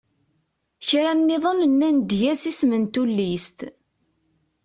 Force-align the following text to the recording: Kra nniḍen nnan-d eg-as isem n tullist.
Kra 0.87 1.11
nniḍen 1.13 1.59
nnan-d 1.71 2.09
eg-as 2.13 2.43
isem 2.49 2.71
n 2.81 2.83
tullist. 2.93 3.59